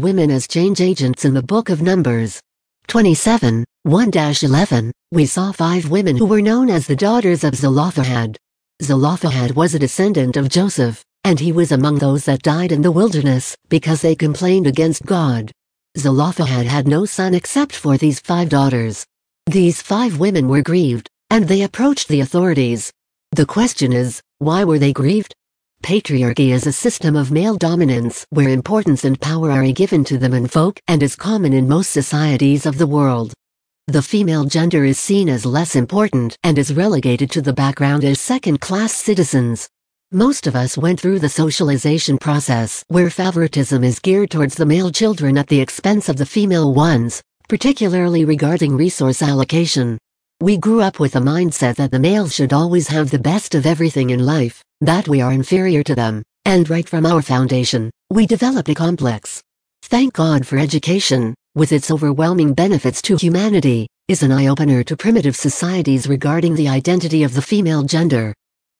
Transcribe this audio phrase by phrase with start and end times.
[0.00, 2.40] women as change agents in the book of Numbers.
[2.88, 8.36] 27, 1-11, we saw five women who were known as the daughters of Zelophehad.
[8.82, 12.90] Zelophehad was a descendant of Joseph, and he was among those that died in the
[12.92, 15.52] wilderness, because they complained against God.
[15.98, 19.06] Zelophehad had no son except for these five daughters.
[19.46, 22.92] These five women were grieved, and they approached the authorities.
[23.32, 25.34] The question is, why were they grieved?
[25.82, 30.28] Patriarchy is a system of male dominance where importance and power are given to the
[30.28, 33.32] menfolk and is common in most societies of the world.
[33.86, 38.20] The female gender is seen as less important and is relegated to the background as
[38.20, 39.68] second-class citizens.
[40.12, 44.92] Most of us went through the socialization process where favoritism is geared towards the male
[44.92, 49.98] children at the expense of the female ones, particularly regarding resource allocation.
[50.42, 53.66] We grew up with a mindset that the males should always have the best of
[53.66, 58.26] everything in life, that we are inferior to them, and right from our foundation, we
[58.26, 59.42] developed a complex.
[59.82, 65.36] Thank God for education, with its overwhelming benefits to humanity, is an eye-opener to primitive
[65.36, 68.32] societies regarding the identity of the female gender.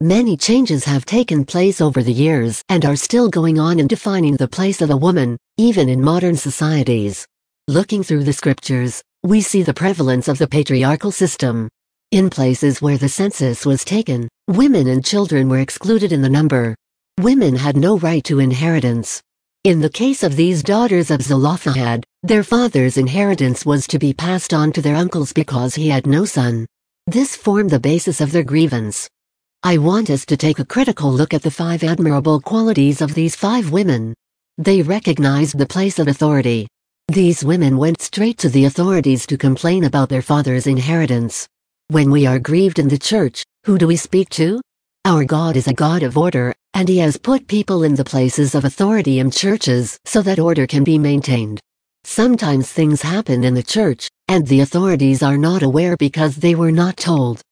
[0.00, 4.36] Many changes have taken place over the years and are still going on in defining
[4.36, 7.26] the place of a woman, even in modern societies.
[7.68, 11.68] Looking through the scriptures, we see the prevalence of the patriarchal system.
[12.10, 16.74] In places where the census was taken, women and children were excluded in the number.
[17.20, 19.22] Women had no right to inheritance.
[19.62, 24.52] In the case of these daughters of Zelophehad, their father's inheritance was to be passed
[24.52, 26.66] on to their uncles because he had no son.
[27.06, 29.08] This formed the basis of their grievance.
[29.62, 33.36] I want us to take a critical look at the five admirable qualities of these
[33.36, 34.14] five women.
[34.58, 36.66] They recognized the place of authority,
[37.08, 41.46] these women went straight to the authorities to complain about their father's inheritance.
[41.88, 44.60] When we are grieved in the church, who do we speak to?
[45.04, 48.54] Our God is a God of order, and He has put people in the places
[48.54, 51.60] of authority in churches so that order can be maintained.
[52.04, 56.72] Sometimes things happen in the church, and the authorities are not aware because they were
[56.72, 57.42] not told.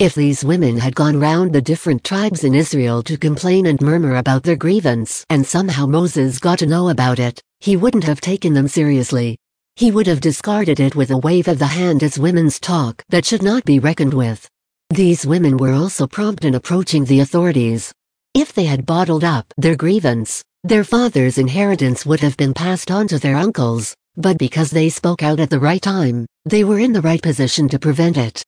[0.00, 4.16] If these women had gone round the different tribes in Israel to complain and murmur
[4.16, 8.52] about their grievance and somehow Moses got to know about it, he wouldn't have taken
[8.52, 9.38] them seriously.
[9.76, 13.24] He would have discarded it with a wave of the hand as women's talk that
[13.24, 14.46] should not be reckoned with.
[14.90, 17.90] These women were also prompt in approaching the authorities.
[18.34, 23.08] If they had bottled up their grievance, their father's inheritance would have been passed on
[23.08, 26.92] to their uncles, but because they spoke out at the right time, they were in
[26.92, 28.42] the right position to prevent it.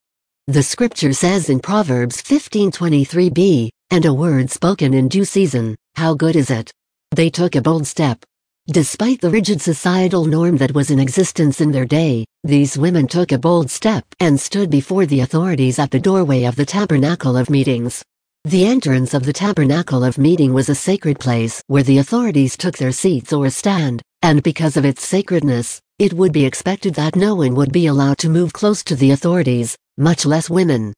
[0.47, 6.37] The scripture says in Proverbs 15:23b, and a word spoken in due season, how good
[6.37, 6.71] is it?
[7.13, 8.23] They took a bold step,
[8.69, 13.31] Despite the rigid societal norm that was in existence in their day, these women took
[13.31, 17.49] a bold step and stood before the authorities at the doorway of the Tabernacle of
[17.49, 18.03] Meetings.
[18.45, 22.77] The entrance of the Tabernacle of Meeting was a sacred place where the authorities took
[22.77, 27.37] their seats or stand, and because of its sacredness, it would be expected that no
[27.37, 30.93] one would be allowed to move close to the authorities, much less women.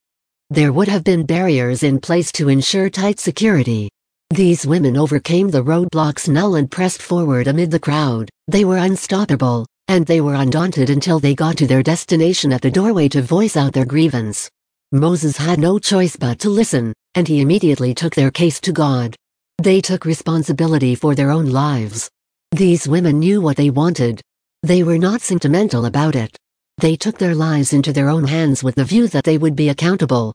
[0.48, 3.90] There would have been barriers in place to ensure tight security,
[4.38, 8.30] these women overcame the roadblocks null and pressed forward amid the crowd.
[8.46, 12.70] They were unstoppable, and they were undaunted until they got to their destination at the
[12.70, 14.48] doorway to voice out their grievance.
[14.92, 19.16] Moses had no choice but to listen, and he immediately took their case to God.
[19.58, 22.08] They took responsibility for their own lives.
[22.52, 24.20] These women knew what they wanted.
[24.62, 26.36] They were not sentimental about it.
[26.76, 29.68] They took their lives into their own hands with the view that they would be
[29.68, 30.32] accountable,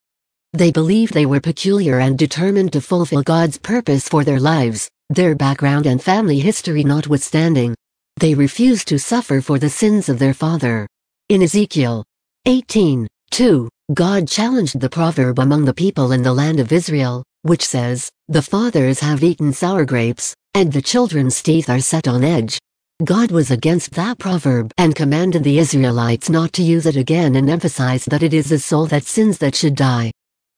[0.54, 5.34] they believed they were peculiar and determined to fulfill God's purpose for their lives, their
[5.34, 7.76] background and family history notwithstanding.
[8.18, 10.88] They refused to suffer for the sins of their father.
[11.30, 12.06] In Ezekiel
[12.46, 17.66] 18, 2, God challenged the proverb among the people in the land of Israel, which
[17.66, 22.60] says, The fathers have eaten sour grapes, and the children's teeth are set on edge.
[23.04, 27.50] God was against that proverb and commanded the Israelites not to use it again and
[27.50, 30.12] emphasized that it is the soul that sins that should die.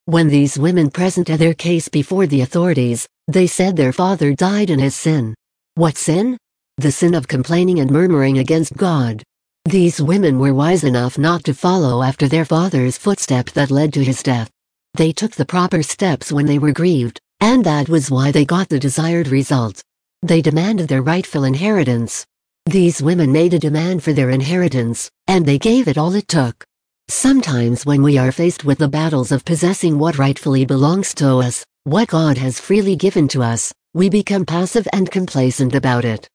[0.08, 4.78] When these women presented their case before the authorities, they said their father died in
[4.78, 5.34] his sin.
[5.74, 6.38] What sin?
[6.78, 9.24] The sin of complaining and murmuring against God.
[9.66, 14.04] These women were wise enough not to follow after their father's footsteps that led to
[14.04, 14.52] his death.
[14.94, 18.70] They took the proper steps when they were grieved, and that was why they got
[18.70, 19.82] the desired result.
[20.22, 22.24] They demanded their rightful inheritance.
[22.68, 26.64] These women made a demand for their inheritance, and they gave it all it took.
[27.08, 31.64] Sometimes when we are faced with the battles of possessing what rightfully belongs to us,
[31.84, 36.28] what God has freely given to us, we become passive and complacent about it.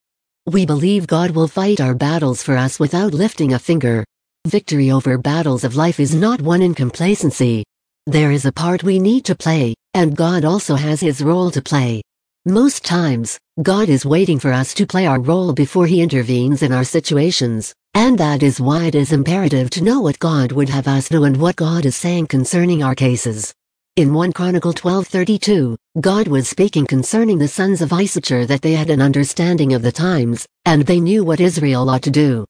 [0.47, 4.05] We believe God will fight our battles for us without lifting a finger.
[4.47, 7.65] Victory over battles of life is not won in complacency.
[8.07, 11.61] There is a part we need to play, and God also has his role to
[11.61, 12.01] play.
[12.45, 16.71] Most times, God is waiting for us to play our role before he intervenes in
[16.71, 20.87] our situations, and that is why it is imperative to know what God would have
[20.87, 23.53] us know and what God is saying concerning our cases.
[23.97, 28.89] In 1 Chronicle 12:32, God was speaking concerning the sons of Issachar that they had
[28.89, 32.45] an understanding of the times, and they knew what Israel ought to do.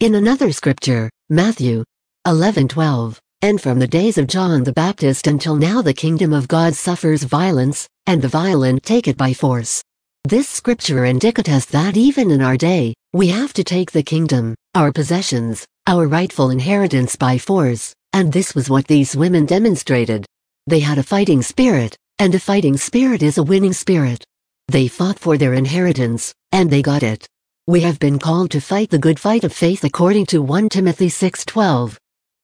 [0.00, 1.84] In another scripture, Matthew
[2.26, 6.74] 11:12, and from the days of John the Baptist until now the kingdom of God
[6.74, 9.82] suffers violence, and the violent take it by force.
[10.24, 14.90] This scripture indicates that even in our day, we have to take the kingdom, our
[14.90, 20.24] possessions, our rightful inheritance by force, and this was what these women demonstrated.
[20.66, 24.24] They had a fighting spirit, and a fighting spirit is a winning spirit.
[24.68, 27.28] They fought for their inheritance, and they got it.
[27.66, 31.10] We have been called to fight the good fight of faith according to 1 Timothy
[31.10, 31.98] 6:12.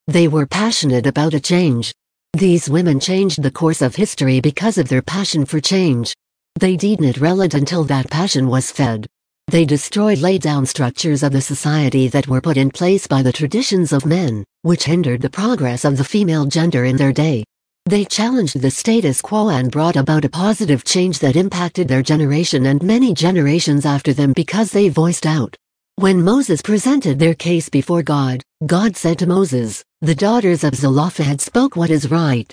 [0.06, 1.94] They were passionate about a change.
[2.34, 6.14] These women changed the course of history because of their passion for change.
[6.60, 9.06] They did not relent until that passion was fed.
[9.49, 13.33] They destroyed laid down structures of the society that were put in place by the
[13.33, 17.45] traditions of men, which hindered the progress of the female gender in their day.
[17.87, 22.67] They challenged the status quo and brought about a positive change that impacted their generation
[22.67, 25.56] and many generations after them because they voiced out.
[25.97, 31.41] When Moses presented their case before God, God said to Moses, The daughters of Zelophehad
[31.41, 32.53] spoke what is right.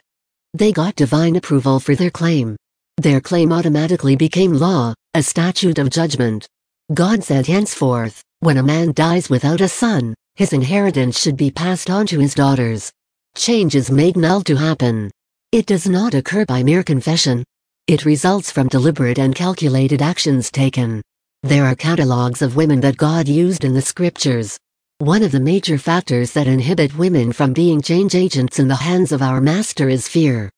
[0.54, 2.56] They got divine approval for their claim.
[2.96, 6.48] Their claim automatically became law, a statute of judgment.
[6.94, 11.90] God said henceforth, when a man dies without a son, his inheritance should be passed
[11.90, 12.92] on to his daughters.
[13.36, 15.10] Change is made null to happen.
[15.52, 17.44] It does not occur by mere confession.
[17.88, 21.02] It results from deliberate and calculated actions taken.
[21.42, 24.56] There are catalogs of women that God used in the scriptures.
[25.00, 29.12] One of the major factors that inhibit women from being change agents in the hands
[29.12, 30.52] of our Master is fear.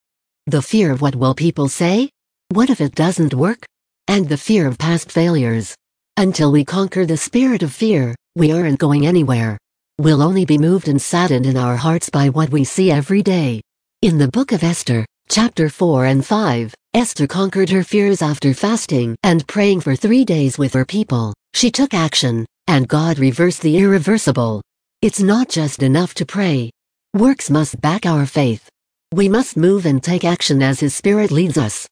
[0.45, 2.09] The fear of what will people say?
[2.50, 3.65] What if it doesn't work?
[4.09, 5.74] And the fear of past failures.
[6.19, 9.55] Until we conquer the spirit of fear, we aren't going anywhere.
[9.99, 13.61] We'll only be moved and saddened in our hearts by what we see every day.
[14.01, 19.15] In the book of Esther, chapter 4 and 5, Esther conquered her fears after fasting
[19.21, 21.35] and praying for three days with her people.
[21.53, 24.63] She took action, and God reversed the irreversible.
[25.03, 26.71] It's not just enough to pray.
[27.13, 28.67] Works must back our faith.
[29.13, 31.87] We must move and take action as His Spirit leads us.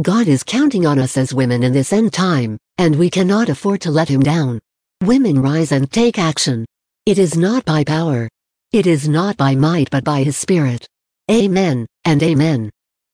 [0.00, 3.82] God is counting on us as women in this end time, and we cannot afford
[3.82, 4.58] to let Him down.
[5.02, 6.64] Women rise and take action.
[7.04, 8.26] It is not by power.
[8.72, 10.88] It is not by might but by His Spirit.
[11.30, 12.70] Amen, and Amen.